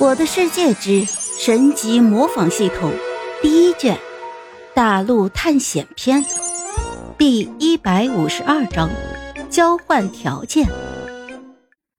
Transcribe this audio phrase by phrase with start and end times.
[0.00, 2.92] 我的世界之神级模仿系统
[3.42, 3.96] 第一卷
[4.72, 6.22] 《大陆探险篇》
[7.18, 8.88] 第一百五十二章
[9.50, 10.68] 交换条件。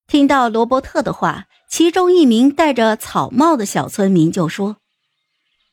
[0.07, 4.77] 听到罗伯特的话，其中一名戴着草帽的小村民就说：“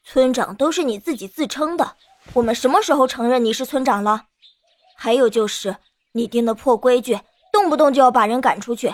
[0.03, 1.93] 村长都是你自己自称的，
[2.33, 4.25] 我们什么时候承认你是村长了？
[4.97, 5.77] 还有就是
[6.11, 7.21] 你定的破规矩，
[7.53, 8.93] 动不动就要把人赶出去。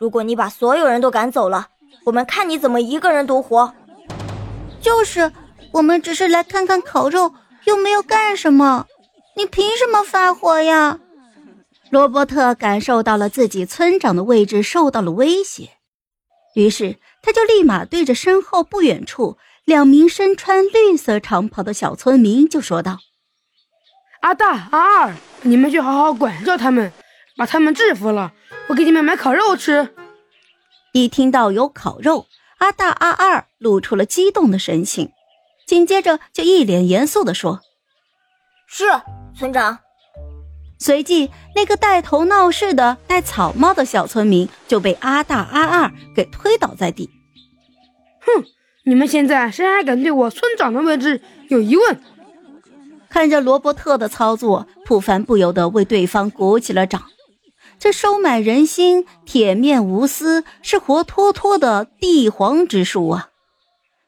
[0.00, 1.68] 如果你把所有人都赶走了。”
[2.04, 3.72] 我们看你怎么一个人独活。
[4.80, 5.32] 就是，
[5.72, 7.34] 我们只是来看看烤肉，
[7.64, 8.86] 又没有干什么。
[9.36, 10.98] 你凭什么发火呀？
[11.90, 15.70] 罗伯特感受到了自己村长的位置受到了威胁，
[16.54, 22.98] 于是他就立马对着身后不远处两名身穿绿色长袍的小村民就说道
[24.22, 26.92] ：“阿大、阿二，你们去好好管教他们，
[27.36, 28.32] 把他们制服了，
[28.68, 29.94] 我给你们买烤肉吃。”
[30.92, 32.26] 一听到有烤肉，
[32.58, 35.10] 阿大、阿二露出了激动的神情，
[35.66, 37.60] 紧接着就一脸严肃地说
[38.68, 38.84] ：“是
[39.34, 39.78] 村长。”
[40.78, 47.08] 随即，那个带头闹事的戴草帽的小村民就被阿大、阿二给推倒在地。
[48.20, 48.44] 哼，
[48.84, 52.02] 你们现在谁还敢对我村长的位置有疑问？
[53.08, 57.02] 看着罗伯特的操作，普凡不由得为对方鼓起了掌。
[57.82, 63.30] 这收买人心、铁面无私，是活脱脱的帝皇之术啊！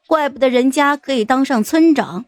[0.07, 2.23] 怪不得人家可以当上村长。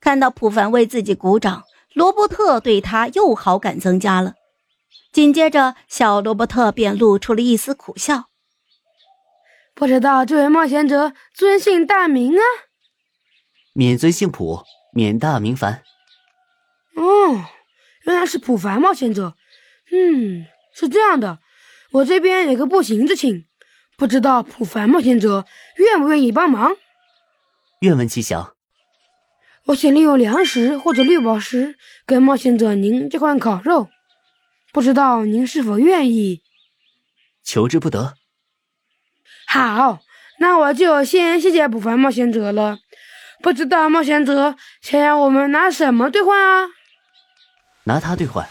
[0.00, 1.62] 看到普凡为自己鼓掌，
[1.94, 4.34] 罗伯特对他又好感增加了。
[5.12, 8.24] 紧接着，小罗伯特便露出了一丝苦笑
[9.76, 12.42] ：“不知道这位冒险者尊姓大名啊
[13.74, 15.84] ？”“免尊姓普，免大名凡。
[16.98, 17.44] ”“哦，
[18.02, 19.34] 原来是普凡冒险者。”
[19.90, 21.38] 嗯，是这样的，
[21.92, 23.46] 我这边有个不行之请，
[23.96, 26.76] 不知道普凡冒险者愿不愿意帮忙？
[27.80, 28.54] 愿闻其详。
[29.66, 33.88] 我想利用粮食或者绿宝石跟冒险者您交换烤肉，
[34.72, 36.42] 不知道您是否愿意？
[37.44, 38.14] 求之不得。
[39.46, 40.00] 好，
[40.38, 42.78] 那我就先谢谢普凡冒险者了。
[43.42, 46.68] 不知道冒险者想要我们拿什么兑换啊？
[47.84, 48.48] 拿它兑换。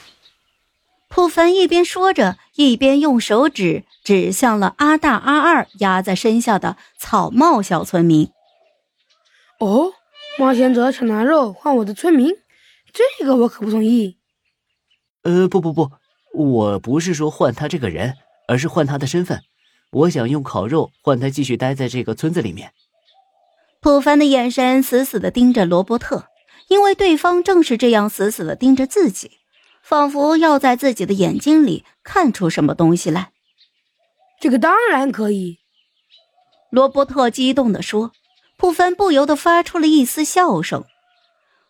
[1.09, 8.29] 普凡一边说着，一边用手指指向了阿大、阿二压在身下的草帽小村民。
[9.59, 9.93] 哦，
[10.37, 12.35] 冒险者想拿肉换我的村民，
[12.93, 14.17] 这个我可不同意。
[15.23, 15.91] 呃，不不不，
[16.33, 18.15] 我不是说换他这个人，
[18.47, 19.41] 而是换他的身份。
[19.91, 22.73] 我想用烤肉换他继续待在这个村子里面。
[23.79, 26.27] 普凡的眼神死死的盯着罗伯特，
[26.67, 29.31] 因为对方正是这样死死的盯着自己。
[29.87, 33.31] 仿佛要在自己的眼睛里看出什么东西来。
[34.41, 35.59] 这个当然可以，
[36.69, 38.11] 罗伯特激动地说。
[38.59, 40.83] 普凡不由得发出了一丝笑声。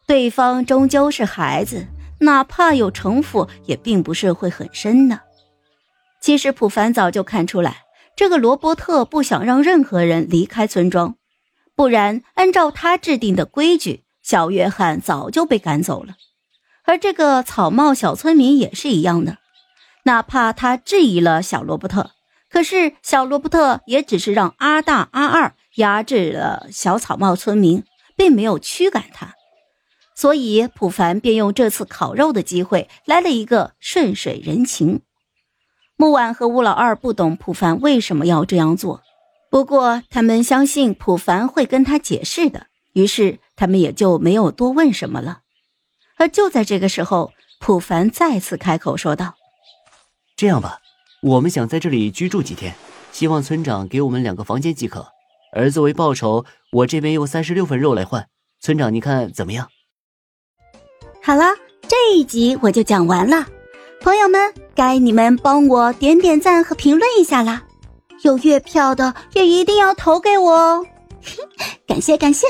[0.08, 1.86] 对方终究是孩子，
[2.22, 5.20] 哪怕有城府，也并不是会很深的。
[6.22, 7.84] 其实普凡早就看出来，
[8.16, 11.18] 这个罗伯特不想让任何人离开村庄，
[11.76, 16.16] 不然按照他制定的规矩，小约翰早就被赶走了。
[16.88, 19.38] 而这个草帽小村民也是一样的，
[20.06, 22.12] 哪怕他质疑了小罗伯特，
[22.50, 27.84] 可是小罗伯特也只是让阿大、阿二压制了小草帽村民，
[28.16, 29.34] 并没有驱赶他。
[30.16, 35.02] 所以普凡便用这次烤肉的机会来了一个顺水人情。
[35.98, 39.02] 木婉和吴老二不懂普凡为什么要这样做，
[39.52, 45.42] 不过他们相信普凡会跟他解释的，于是他们也就没有多问什么了。
[46.18, 49.36] 而就在这个时候，普凡再次开口说道
[50.36, 50.80] ：“这样吧，
[51.22, 52.76] 我们想在这里居住几天，
[53.12, 55.08] 希望村长给我们两个房间即可。
[55.54, 58.28] 而作为报酬，我这边用三十六份肉来换。
[58.60, 59.70] 村长，你看怎么样？”
[61.24, 61.46] 好了，
[61.88, 63.46] 这一集我就讲完了，
[64.02, 67.64] 朋友们，该你们帮我点点赞和评论一下啦！
[68.24, 70.86] 有月票的也一定要投给我哦，
[71.86, 72.48] 感 谢感谢。